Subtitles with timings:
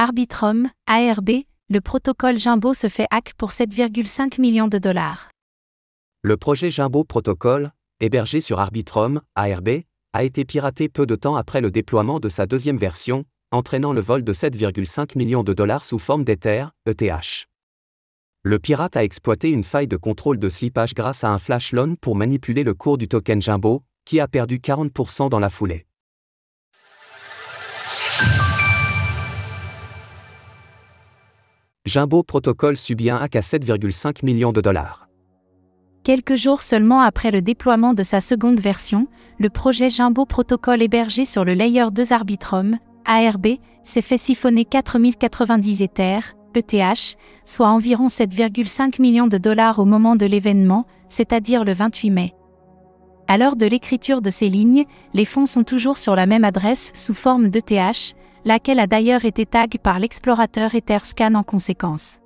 [0.00, 1.28] Arbitrum, ARB,
[1.68, 5.28] le protocole Jimbo se fait hack pour 7,5 millions de dollars.
[6.22, 9.80] Le projet Jimbo Protocol, hébergé sur Arbitrum, ARB,
[10.12, 14.00] a été piraté peu de temps après le déploiement de sa deuxième version, entraînant le
[14.00, 17.48] vol de 7,5 millions de dollars sous forme d'Ether, ETH.
[18.44, 21.96] Le pirate a exploité une faille de contrôle de slippage grâce à un flash loan
[22.00, 25.87] pour manipuler le cours du token Jimbo, qui a perdu 40% dans la foulée.
[31.88, 35.08] Jimbo Protocol subit un hack à 7,5 millions de dollars.
[36.04, 41.24] Quelques jours seulement après le déploiement de sa seconde version, le projet Jimbo Protocol hébergé
[41.24, 43.46] sur le Layer 2 Arbitrum, ARB,
[43.82, 50.26] s'est fait siphonner 4090 Ethers, ETH, soit environ 7,5 millions de dollars au moment de
[50.26, 52.34] l'événement, c'est-à-dire le 28 mai.
[53.30, 56.90] À l'heure de l'écriture de ces lignes, les fonds sont toujours sur la même adresse
[56.94, 62.20] sous forme d'ETH, laquelle a d'ailleurs été tag par l'explorateur Etherscan en conséquence.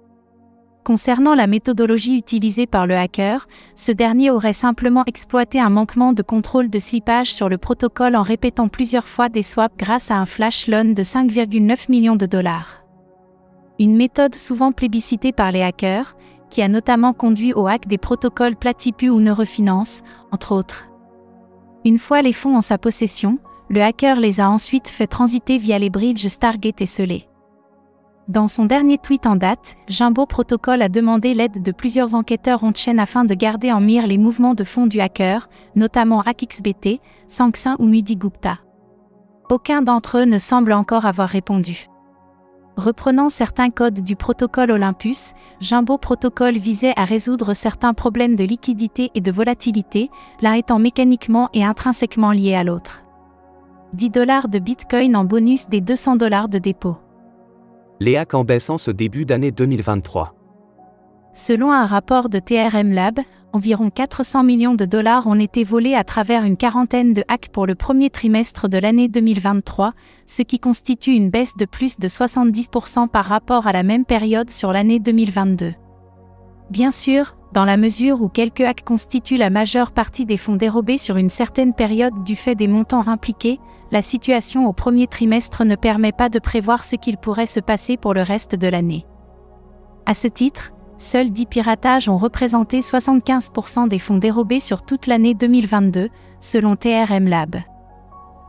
[0.84, 6.22] Concernant la méthodologie utilisée par le hacker, ce dernier aurait simplement exploité un manquement de
[6.22, 10.26] contrôle de slippage sur le protocole en répétant plusieurs fois des swaps grâce à un
[10.26, 12.84] flash loan de 5,9 millions de dollars.
[13.80, 16.14] Une méthode souvent plébiscitée par les hackers,
[16.48, 20.91] qui a notamment conduit au hack des protocoles Platipu ou Neurofinance, entre autres.
[21.84, 23.38] Une fois les fonds en sa possession,
[23.68, 27.26] le hacker les a ensuite fait transiter via les bridges Stargate et Solé.
[28.28, 32.98] Dans son dernier tweet en date, Jimbo Protocol a demandé l'aide de plusieurs enquêteurs on-chain
[32.98, 37.86] afin de garder en mire les mouvements de fonds du hacker, notamment RackXBT, Sanksin ou
[37.86, 38.58] Mudi Gupta.
[39.50, 41.88] Aucun d'entre eux ne semble encore avoir répondu.
[42.76, 49.10] Reprenant certains codes du protocole Olympus, Jimbo Protocol visait à résoudre certains problèmes de liquidité
[49.14, 53.04] et de volatilité, l'un étant mécaniquement et intrinsèquement lié à l'autre.
[53.92, 56.96] 10 dollars de Bitcoin en bonus des 200 dollars de dépôt.
[58.00, 60.34] Les hacks en baissant ce début d'année 2023.
[61.34, 63.20] Selon un rapport de TRM Lab,
[63.52, 67.66] environ 400 millions de dollars ont été volés à travers une quarantaine de hacks pour
[67.66, 69.92] le premier trimestre de l'année 2023,
[70.26, 74.50] ce qui constitue une baisse de plus de 70% par rapport à la même période
[74.50, 75.72] sur l'année 2022.
[76.70, 80.96] Bien sûr, dans la mesure où quelques hacks constituent la majeure partie des fonds dérobés
[80.96, 83.60] sur une certaine période du fait des montants impliqués,
[83.90, 87.98] la situation au premier trimestre ne permet pas de prévoir ce qu'il pourrait se passer
[87.98, 89.04] pour le reste de l'année.
[90.06, 95.34] À ce titre, seuls 10 piratages ont représenté 75% des fonds dérobés sur toute l'année
[95.34, 96.08] 2022,
[96.40, 97.56] selon TRM Lab.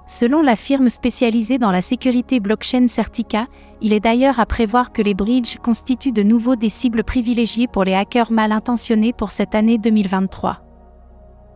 [0.08, 3.48] Selon la firme spécialisée dans la sécurité blockchain Certica,
[3.82, 7.84] il est d'ailleurs à prévoir que les bridges constituent de nouveau des cibles privilégiées pour
[7.84, 10.62] les hackers mal intentionnés pour cette année 2023.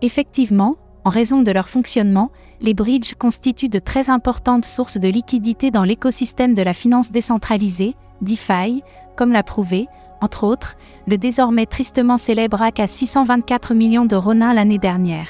[0.02, 5.72] Effectivement, en raison de leur fonctionnement, les bridges constituent de très importantes sources de liquidités
[5.72, 8.81] dans l'écosystème de la finance décentralisée, DeFi,
[9.16, 9.88] comme l'a prouvé,
[10.22, 10.75] entre autres,
[11.07, 15.28] le désormais tristement célèbre hack à 624 millions de ronins l'année dernière.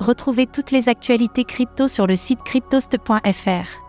[0.00, 3.84] Retrouvez toutes les actualités crypto sur le site cryptost.fr.